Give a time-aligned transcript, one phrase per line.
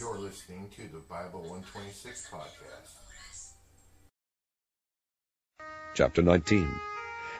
[0.00, 3.52] You're listening to the Bible 126 podcast.
[5.92, 6.66] Chapter 19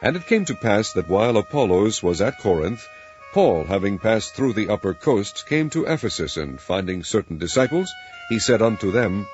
[0.03, 2.87] And it came to pass that while Apollos was at Corinth,
[3.33, 7.91] Paul, having passed through the upper coasts, came to Ephesus, and finding certain disciples,
[8.29, 9.25] he said unto them,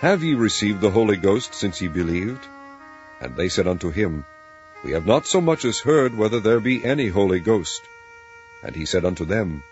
[0.00, 2.46] Have ye received the Holy Ghost since ye believed?
[3.20, 4.24] And they said unto him,
[4.82, 7.82] We have not so much as heard whether there be any Holy Ghost.
[8.62, 9.62] And he said unto them,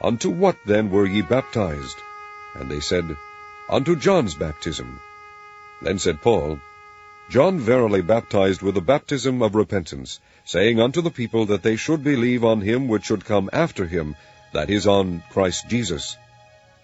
[0.00, 1.98] Unto what then were ye baptized?
[2.54, 3.16] And they said,
[3.68, 5.00] Unto John's baptism.
[5.82, 6.60] Then said Paul,
[7.30, 12.04] John verily baptized with the baptism of repentance, saying unto the people that they should
[12.04, 14.14] believe on him which should come after him,
[14.52, 16.16] that is, on Christ Jesus.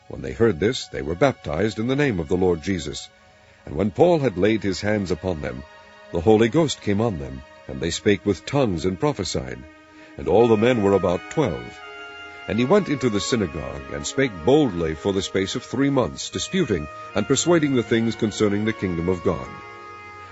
[0.08, 3.08] When they heard this, they were baptized in the name of the Lord Jesus.
[3.66, 5.62] And when Paul had laid his hands upon them,
[6.10, 9.62] the Holy Ghost came on them, and they spake with tongues and prophesied.
[10.16, 11.78] And all the men were about twelve.
[12.50, 16.30] And he went into the synagogue, and spake boldly for the space of three months,
[16.30, 19.46] disputing and persuading the things concerning the kingdom of God.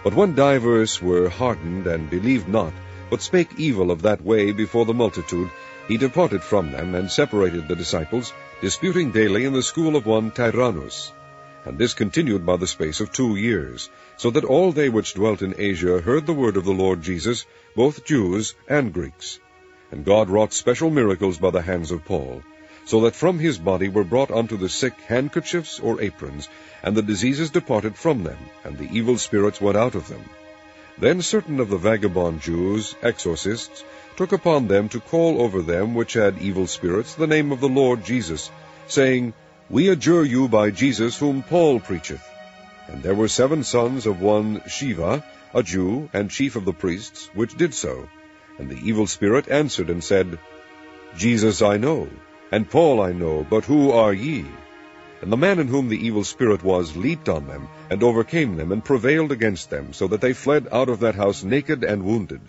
[0.03, 2.73] But when divers were hardened and believed not,
[3.09, 5.49] but spake evil of that way before the multitude,
[5.87, 10.33] he departed from them, and separated the disciples, disputing daily in the school of one
[10.33, 11.13] Tyrannus.
[11.65, 15.43] And this continued by the space of two years, so that all they which dwelt
[15.43, 17.47] in Asia heard the word of the Lord Jesus,
[17.77, 19.39] both Jews and Greeks.
[19.91, 22.43] And God wrought special miracles by the hands of Paul,
[22.85, 26.49] so that from his body were brought unto the sick handkerchiefs or aprons,
[26.83, 30.25] and the diseases departed from them, and the evil spirits went out of them.
[30.99, 33.85] Then certain of the vagabond Jews, exorcists,
[34.17, 37.69] took upon them to call over them which had evil spirits the name of the
[37.69, 38.51] Lord Jesus,
[38.89, 39.33] saying,
[39.71, 42.27] We adjure you by Jesus whom Paul preacheth.
[42.89, 45.23] And there were seven sons of one Sceva,
[45.55, 48.09] a Jew, and chief of the priests, which did so.
[48.59, 50.39] And the evil spirit answered and said,
[51.17, 52.09] Jesus I know,
[52.51, 54.45] and Paul I know, but who are ye?
[55.21, 58.71] And the man in whom the evil spirit was leaped on them, and overcame them,
[58.73, 62.41] and prevailed against them, so that they fled out of that house naked and wounded.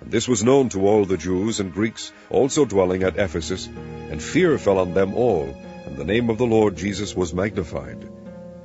[0.00, 3.68] And this was known to all the Jews and Greeks also dwelling at Ephesus,
[4.10, 5.54] and fear fell on them all,
[5.86, 8.08] and the name of the Lord Jesus was magnified.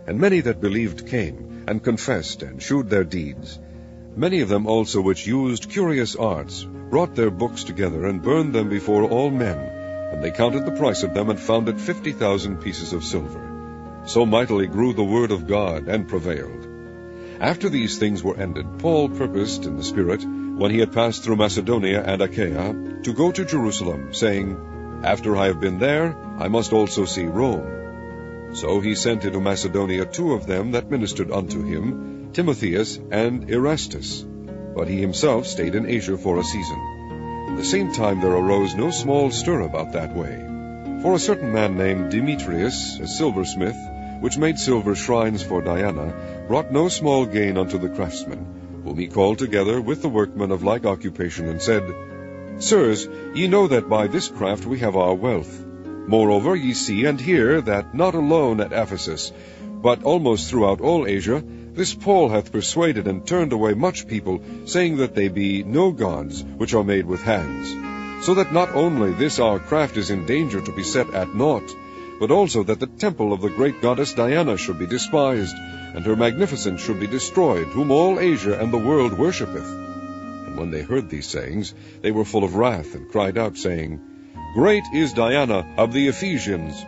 [0.07, 3.59] And many that believed came, and confessed, and shewed their deeds.
[4.15, 8.69] Many of them also which used curious arts, brought their books together, and burned them
[8.69, 12.61] before all men, and they counted the price of them, and found it fifty thousand
[12.61, 13.41] pieces of silver.
[14.05, 16.67] So mightily grew the word of God, and prevailed.
[17.39, 21.37] After these things were ended, Paul purposed in the Spirit, when he had passed through
[21.37, 26.71] Macedonia and Achaia, to go to Jerusalem, saying, After I have been there, I must
[26.71, 28.53] also see Rome.
[28.53, 34.25] So he sent into Macedonia two of them that ministered unto him, Timotheus and Erastus.
[34.75, 36.79] But he himself stayed in Asia for a season.
[37.51, 40.43] At the same time there arose no small stir about that way.
[41.03, 43.77] For a certain man named Demetrius, a silversmith,
[44.19, 49.07] which made silver shrines for Diana, brought no small gain unto the craftsmen, whom he
[49.07, 51.83] called together with the workmen of like occupation, and said,
[52.57, 55.63] Sirs, ye know that by this craft we have our wealth.
[56.07, 61.43] Moreover, ye see and hear that not alone at Ephesus, but almost throughout all Asia,
[61.75, 66.43] this Paul hath persuaded and turned away much people, saying that they be no gods
[66.43, 68.25] which are made with hands.
[68.25, 71.75] So that not only this our craft is in danger to be set at naught,
[72.19, 75.55] but also that the temple of the great goddess Diana should be despised,
[75.95, 79.67] and her magnificence should be destroyed, whom all Asia and the world worshippeth.
[79.67, 83.99] And when they heard these sayings, they were full of wrath, and cried out, saying,
[84.53, 86.85] Great is Diana of the Ephesians.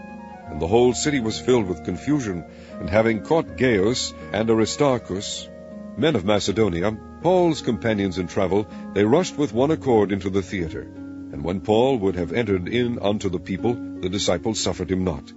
[0.47, 2.46] And the whole city was filled with confusion,
[2.79, 5.49] and having caught Gaius and Aristarchus,
[5.97, 10.81] men of Macedonia, Paul's companions in travel, they rushed with one accord into the theatre.
[11.31, 15.31] And when Paul would have entered in unto the people, the disciples suffered him not.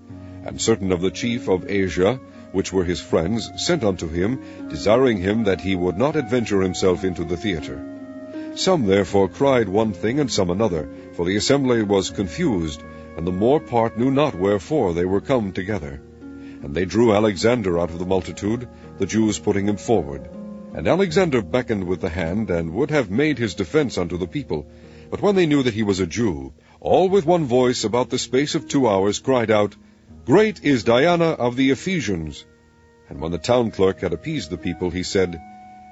[0.44, 2.20] And certain of the chief of Asia,
[2.52, 7.04] which were his friends, sent unto him, desiring him that he would not adventure himself
[7.04, 7.84] into the theatre.
[8.54, 12.82] Some therefore cried one thing, and some another, for the assembly was confused,
[13.16, 16.00] and the more part knew not wherefore they were come together.
[16.62, 18.68] And they drew Alexander out of the multitude,
[18.98, 20.28] the Jews putting him forward.
[20.74, 24.66] And Alexander beckoned with the hand, and would have made his defence unto the people.
[25.10, 28.18] But when they knew that he was a Jew, all with one voice about the
[28.18, 29.76] space of two hours cried out,
[30.24, 32.44] Great is Diana of the Ephesians.
[33.08, 35.40] And when the town clerk had appeased the people, he said,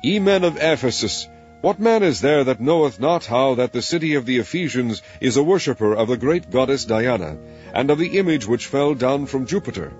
[0.02, 1.26] Ye men of Ephesus,
[1.62, 5.36] what man is there that knoweth not how that the city of the Ephesians is
[5.36, 7.38] a worshipper of the great goddess Diana,
[7.72, 9.92] and of the image which fell down from Jupiter?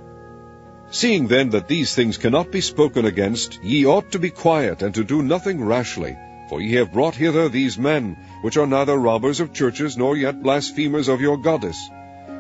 [0.91, 4.94] Seeing then that these things cannot be spoken against, ye ought to be quiet, and
[4.94, 6.17] to do nothing rashly.
[6.49, 10.43] For ye have brought hither these men, which are neither robbers of churches, nor yet
[10.43, 11.91] blasphemers of your goddess.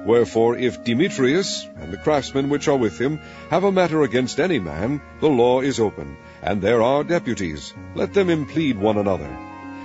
[0.06, 3.18] Wherefore, if Demetrius and the craftsmen which are with him
[3.50, 7.74] have a matter against any man, the law is open, and there are deputies.
[7.96, 9.36] Let them implead one another.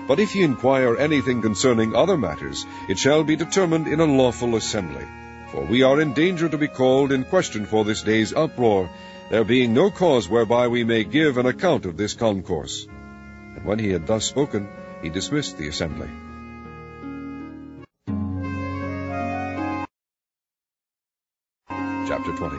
[0.07, 4.55] But if ye inquire anything concerning other matters, it shall be determined in a lawful
[4.55, 5.05] assembly.
[5.51, 8.89] For we are in danger to be called in question for this day's uproar,
[9.29, 12.87] there being no cause whereby we may give an account of this concourse.
[13.55, 14.69] And when he had thus spoken,
[15.01, 16.07] he dismissed the assembly.
[22.07, 22.55] Chapter 20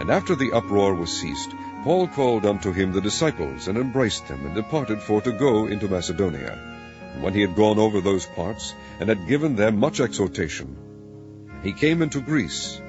[0.00, 4.44] And after the uproar was ceased, Paul called unto him the disciples, and embraced them,
[4.44, 6.58] and departed for to go into Macedonia.
[7.14, 10.76] And when he had gone over those parts, and had given them much exhortation,
[11.62, 12.80] he came into Greece,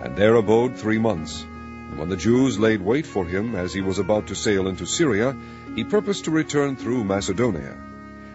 [0.00, 1.42] and there abode three months.
[1.42, 4.86] And when the Jews laid wait for him as he was about to sail into
[4.86, 5.34] Syria,
[5.74, 7.76] he purposed to return through Macedonia.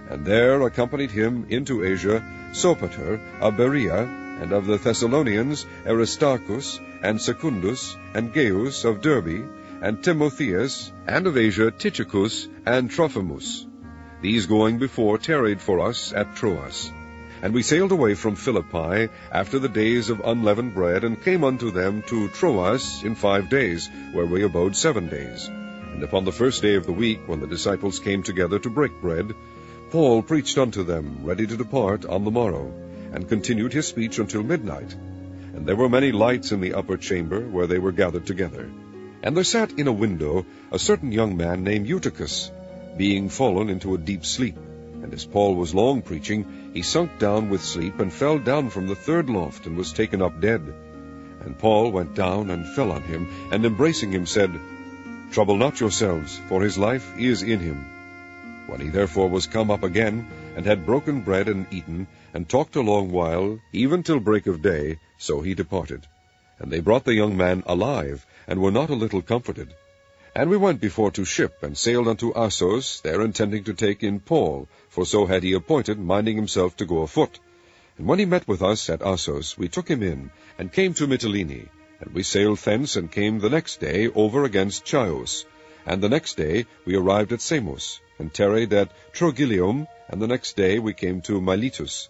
[0.09, 4.03] And there accompanied him into Asia Sopater of Berea,
[4.41, 9.47] and of the Thessalonians Aristarchus, and Secundus, and Gaius of Derbe,
[9.81, 13.67] and Timotheus, and of Asia Tychicus and Trophimus.
[14.21, 16.91] These going before tarried for us at Troas.
[17.43, 21.71] And we sailed away from Philippi after the days of unleavened bread, and came unto
[21.71, 25.49] them to Troas in five days, where we abode seven days.
[25.49, 29.01] And upon the first day of the week, when the disciples came together to break
[29.01, 29.35] bread,
[29.91, 32.71] Paul preached unto them, ready to depart on the morrow,
[33.11, 34.95] and continued his speech until midnight.
[35.53, 38.69] And there were many lights in the upper chamber where they were gathered together.
[39.21, 42.49] And there sat in a window a certain young man named Eutychus,
[42.95, 44.55] being fallen into a deep sleep.
[45.03, 48.87] And as Paul was long preaching, he sunk down with sleep, and fell down from
[48.87, 50.61] the third loft, and was taken up dead.
[51.41, 54.57] And Paul went down and fell on him, and embracing him said,
[55.33, 57.85] Trouble not yourselves, for his life is in him.
[58.67, 62.77] When he therefore was come up again, and had broken bread and eaten, and talked
[62.77, 66.07] a long while, even till break of day, so he departed.
[66.59, 69.73] And they brought the young man alive, and were not a little comforted.
[70.35, 74.19] And we went before to ship, and sailed unto Assos, there intending to take in
[74.19, 77.39] Paul, for so had he appointed, minding himself to go afoot.
[77.99, 81.05] And when he met with us at Assos, we took him in, and came to
[81.05, 81.69] Mytilene.
[81.99, 85.45] And we sailed thence, and came the next day over against Chios.
[85.85, 90.55] And the next day we arrived at Samos, and tarried at Trogyllium, and the next
[90.55, 92.09] day we came to Miletus.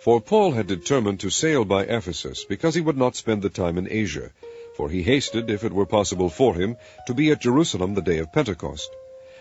[0.00, 3.78] For Paul had determined to sail by Ephesus, because he would not spend the time
[3.78, 4.30] in Asia,
[4.76, 6.76] for he hasted, if it were possible for him,
[7.06, 8.90] to be at Jerusalem the day of Pentecost.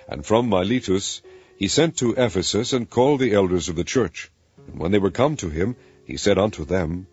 [0.08, 1.22] And from Miletus
[1.58, 4.32] he sent to Ephesus, and called the elders of the church.
[4.68, 7.08] And when they were come to him, he said unto them,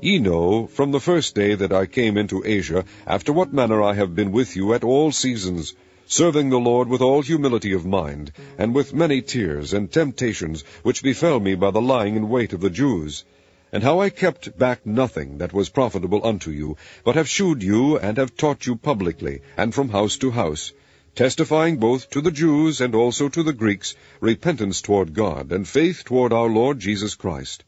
[0.00, 3.94] Ye know, from the first day that I came into Asia, after what manner I
[3.94, 5.74] have been with you at all seasons,
[6.06, 11.02] serving the Lord with all humility of mind, and with many tears and temptations, which
[11.02, 13.24] befell me by the lying in wait of the Jews,
[13.72, 17.98] and how I kept back nothing that was profitable unto you, but have shewed you,
[17.98, 20.72] and have taught you publicly, and from house to house,
[21.14, 26.04] testifying both to the Jews and also to the Greeks repentance toward God, and faith
[26.04, 27.64] toward our Lord Jesus Christ.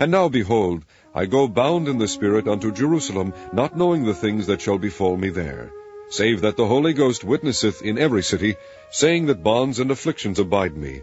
[0.00, 4.46] And now, behold, I go bound in the Spirit unto Jerusalem, not knowing the things
[4.46, 5.70] that shall befall me there,
[6.10, 8.56] save that the Holy Ghost witnesseth in every city,
[8.90, 11.02] saying that bonds and afflictions abide me.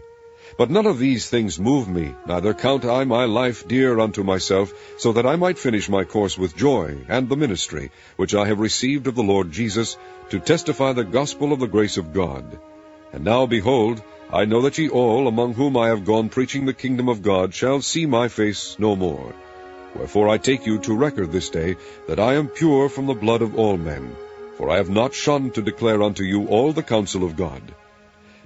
[0.58, 4.72] But none of these things move me, neither count I my life dear unto myself,
[4.96, 8.60] so that I might finish my course with joy, and the ministry, which I have
[8.60, 9.96] received of the Lord Jesus,
[10.30, 12.58] to testify the gospel of the grace of God.
[13.12, 16.74] And now, behold, I know that ye all, among whom I have gone preaching the
[16.74, 19.34] kingdom of God, shall see my face no more.
[19.94, 21.76] Wherefore I take you to record this day,
[22.08, 24.16] that I am pure from the blood of all men.
[24.56, 27.62] For I have not shunned to declare unto you all the counsel of God.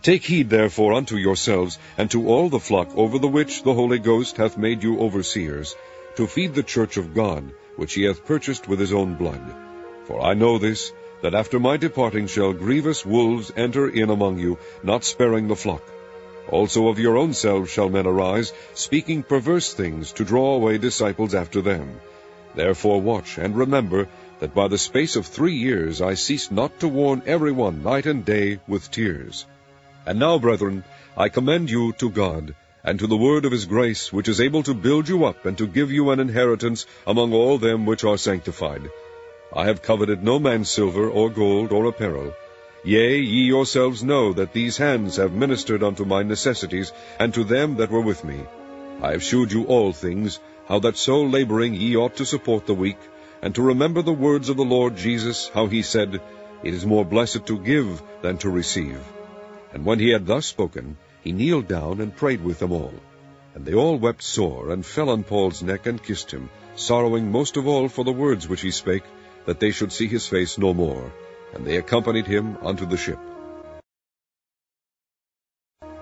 [0.03, 3.99] Take heed therefore unto yourselves, and to all the flock over the which the Holy
[3.99, 5.77] Ghost hath made you overseers,
[6.17, 9.43] to feed the church of God, which he hath purchased with his own blood.
[10.05, 14.57] For I know this, that after my departing shall grievous wolves enter in among you,
[14.83, 15.83] not sparing the flock.
[16.49, 21.35] Also of your own selves shall men arise, speaking perverse things, to draw away disciples
[21.35, 22.01] after them.
[22.55, 26.89] Therefore watch, and remember, that by the space of three years I ceased not to
[26.89, 29.45] warn every one night and day with tears.
[30.07, 30.85] And now, brethren,
[31.17, 34.63] I commend you to God, and to the word of his grace, which is able
[34.63, 38.17] to build you up, and to give you an inheritance among all them which are
[38.17, 38.91] sanctified.
[39.55, 42.33] I have coveted no man's silver, or gold, or apparel.
[42.83, 47.77] Yea, ye yourselves know that these hands have ministered unto my necessities, and to them
[47.77, 48.41] that were with me.
[49.03, 52.75] I have shewed you all things, how that so laboring ye ought to support the
[52.75, 52.99] weak,
[53.43, 56.23] and to remember the words of the Lord Jesus, how he said,
[56.63, 58.99] It is more blessed to give than to receive.
[59.73, 62.95] And when he had thus spoken, he kneeled down and prayed with them all.
[63.55, 67.57] And they all wept sore, and fell on Paul's neck, and kissed him, sorrowing most
[67.57, 69.05] of all for the words which he spake,
[69.47, 71.13] that they should see his face no more.
[71.55, 73.19] And they accompanied him unto the ship.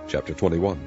[0.09, 0.79] Chapter 21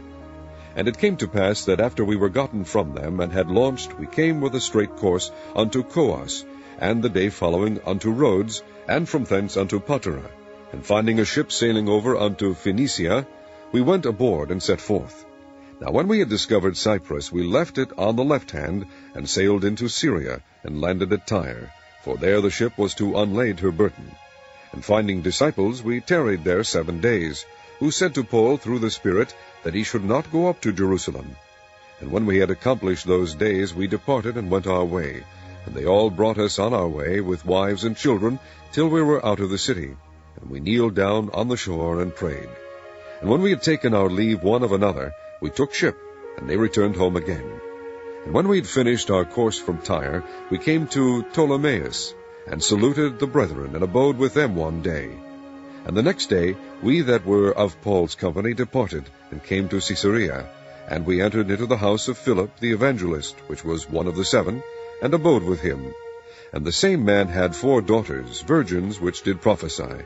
[0.75, 3.97] And it came to pass that after we were gotten from them, and had launched,
[3.99, 6.45] we came with a straight course unto Coos,
[6.79, 10.40] and the day following unto Rhodes, and from thence unto Patara.
[10.71, 13.27] And finding a ship sailing over unto Phoenicia,
[13.71, 15.25] we went aboard and set forth.
[15.81, 18.85] Now when we had discovered Cyprus, we left it on the left hand,
[19.15, 21.73] and sailed into Syria, and landed at Tyre,
[22.03, 24.15] for there the ship was to unlade her burden.
[24.71, 27.45] And finding disciples, we tarried there seven days,
[27.79, 31.35] who said to Paul through the Spirit that he should not go up to Jerusalem.
[31.99, 35.23] And when we had accomplished those days, we departed and went our way.
[35.65, 38.39] And they all brought us on our way with wives and children,
[38.71, 39.95] till we were out of the city.
[40.41, 42.49] And we kneeled down on the shore and prayed.
[43.21, 45.95] And when we had taken our leave one of another, we took ship,
[46.37, 47.61] and they returned home again.
[48.25, 52.13] And when we had finished our course from Tyre, we came to Ptolemais,
[52.47, 55.11] and saluted the brethren, and abode with them one day.
[55.85, 60.49] And the next day we that were of Paul's company departed, and came to Caesarea.
[60.87, 64.25] And we entered into the house of Philip the evangelist, which was one of the
[64.25, 64.63] seven,
[65.03, 65.93] and abode with him.
[66.51, 70.03] And the same man had four daughters, virgins, which did prophesy.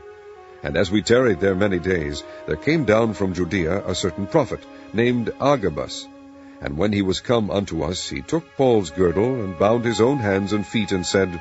[0.62, 4.60] And as we tarried there many days, there came down from Judea a certain prophet,
[4.92, 6.06] named Agabus.
[6.60, 10.18] And when he was come unto us, he took Paul's girdle, and bound his own
[10.18, 11.40] hands and feet, and said,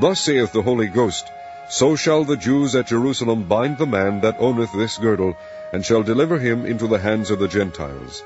[0.00, 1.26] Thus saith the Holy Ghost,
[1.70, 5.36] So shall the Jews at Jerusalem bind the man that owneth this girdle,
[5.72, 8.22] and shall deliver him into the hands of the Gentiles.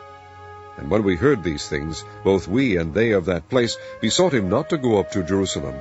[0.76, 4.48] And when we heard these things, both we and they of that place besought him
[4.48, 5.74] not to go up to Jerusalem.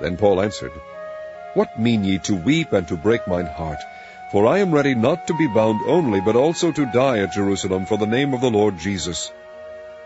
[0.00, 0.72] Then Paul answered,
[1.54, 3.78] What mean ye to weep and to break mine heart?
[4.32, 7.86] For I am ready not to be bound only, but also to die at Jerusalem
[7.86, 9.30] for the name of the Lord Jesus.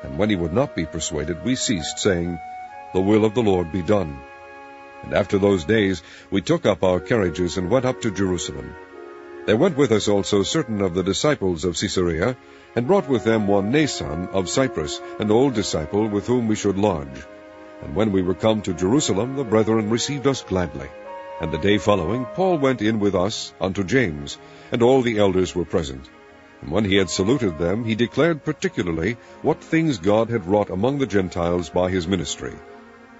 [0.02, 2.38] And when he would not be persuaded, we ceased, saying,
[2.92, 4.18] The will of the Lord be done.
[5.02, 8.74] And after those days we took up our carriages and went up to Jerusalem.
[9.46, 12.36] There went with us also certain of the disciples of Caesarea,
[12.76, 16.76] and brought with them one Mnason of Cyprus, an old disciple, with whom we should
[16.76, 17.24] lodge.
[17.82, 20.90] And when we were come to Jerusalem, the brethren received us gladly.
[21.40, 24.38] And the day following, Paul went in with us unto James,
[24.72, 26.10] and all the elders were present.
[26.60, 30.98] And when he had saluted them, he declared particularly what things God had wrought among
[30.98, 32.54] the Gentiles by his ministry.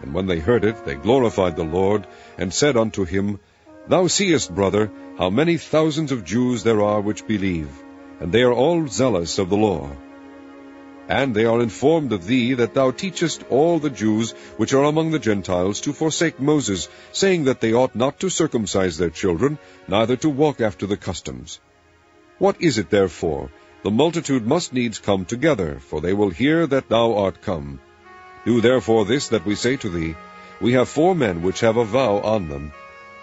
[0.03, 2.07] And when they heard it, they glorified the Lord,
[2.37, 3.39] and said unto him,
[3.87, 7.69] Thou seest, brother, how many thousands of Jews there are which believe,
[8.21, 9.91] and they are all zealous of the law.
[11.09, 15.11] And they are informed of thee that thou teachest all the Jews which are among
[15.11, 20.17] the Gentiles to forsake Moses, saying that they ought not to circumcise their children, neither
[20.17, 21.61] to walk after the customs.
[22.37, 23.51] What is it therefore?
[23.85, 27.81] The multitude must needs come together, for they will hear that thou art come.
[28.45, 30.15] Do therefore this that we say to thee,
[30.61, 32.73] We have four men which have a vow on them.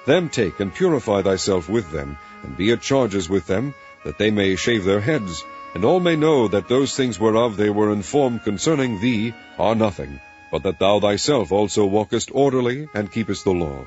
[0.08, 3.76] Them take and purify thyself with them, and be at charges with them,
[4.06, 5.44] that they may shave their heads,
[5.76, 10.22] and all may know that those things whereof they were informed concerning thee are nothing,
[10.50, 13.86] but that thou thyself also walkest orderly, and keepest the law.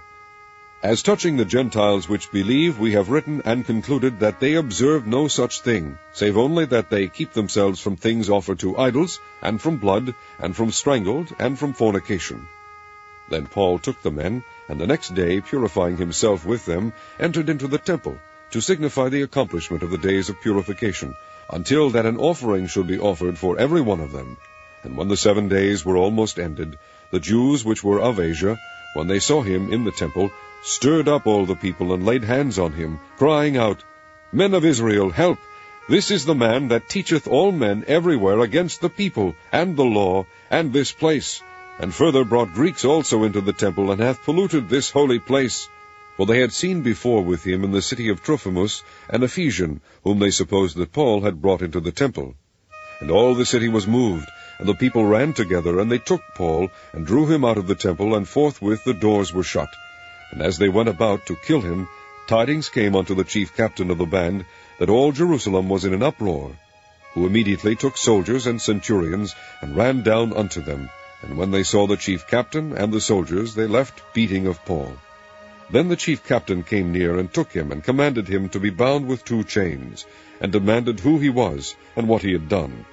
[0.82, 5.28] As touching the Gentiles which believe, we have written and concluded that they observe no
[5.28, 9.78] such thing, save only that they keep themselves from things offered to idols, and from
[9.78, 12.46] blood, and from strangled, and from fornication.
[13.30, 17.66] Then Paul took the men, and the next day, purifying himself with them, entered into
[17.66, 18.18] the temple,
[18.50, 21.14] to signify the accomplishment of the days of purification,
[21.50, 24.36] until that an offering should be offered for every one of them.
[24.82, 26.78] And when the seven days were almost ended,
[27.10, 28.58] the Jews which were of Asia,
[28.94, 30.30] when they saw him in the temple,
[30.62, 33.82] stirred up all the people, and laid hands on him, crying out,
[34.32, 35.38] Men of Israel, help!
[35.88, 40.26] This is the man that teacheth all men everywhere against the people, and the law,
[40.50, 41.42] and this place,
[41.78, 45.68] and further brought Greeks also into the temple, and hath polluted this holy place.
[46.18, 50.18] For they had seen before with him in the city of Trophimus an Ephesian, whom
[50.18, 52.34] they supposed that Paul had brought into the temple.
[52.98, 56.70] And all the city was moved, and the people ran together, and they took Paul,
[56.92, 59.68] and drew him out of the temple, and forthwith the doors were shut.
[60.32, 61.88] And as they went about to kill him,
[62.26, 64.44] tidings came unto the chief captain of the band,
[64.80, 66.50] that all Jerusalem was in an uproar,
[67.14, 70.90] who immediately took soldiers and centurions, and ran down unto them.
[71.22, 74.98] And when they saw the chief captain and the soldiers, they left beating of Paul.
[75.70, 79.06] Then the chief captain came near, and took him, and commanded him to be bound
[79.06, 80.06] with two chains,
[80.40, 82.86] and demanded who he was, and what he had done.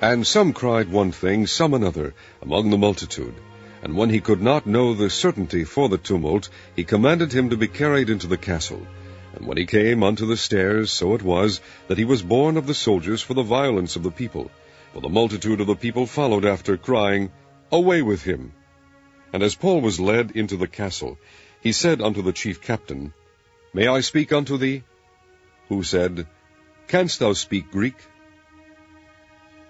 [0.00, 3.34] And some cried one thing, some another, among the multitude.
[3.82, 7.56] And when he could not know the certainty for the tumult, he commanded him to
[7.56, 8.86] be carried into the castle.
[9.34, 12.66] And when he came unto the stairs, so it was, that he was borne of
[12.66, 14.50] the soldiers for the violence of the people.
[14.92, 17.30] For the multitude of the people followed after, crying,
[17.70, 18.52] Away with him!
[19.32, 21.18] And as Paul was led into the castle,
[21.62, 23.12] he said unto the chief captain,
[23.72, 24.82] May I speak unto thee?
[25.68, 26.26] Who said,
[26.88, 27.94] Canst thou speak Greek?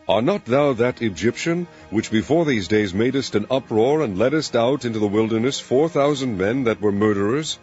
[0.09, 4.85] Are not thou that Egyptian, which before these days madest an uproar, and leddest out
[4.85, 7.59] into the wilderness four thousand men that were murderers?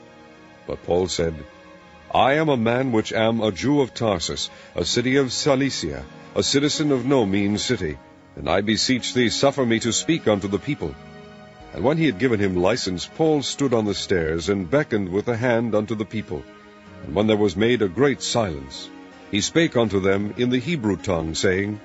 [0.68, 1.36] But Paul said,
[2.14, 6.06] I am a man which am a Jew of Tarsus, a city of Cilicia,
[6.36, 7.98] a citizen of no mean city,
[8.36, 10.96] and I beseech thee suffer me to speak unto the people.
[11.74, 15.26] And when he had given him license, Paul stood on the stairs, and beckoned with
[15.26, 16.44] the hand unto the people.
[17.06, 18.90] And when there was made a great silence,
[19.32, 21.80] he spake unto them in the Hebrew tongue, saying,